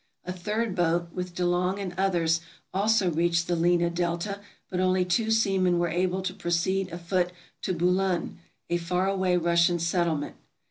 [0.25, 2.41] A third boat, with De Long and others,
[2.73, 7.31] also reached the Lena delta, but only two seamen were able to proceed afoot
[7.61, 10.37] to Bulun, a far away Russian settlement.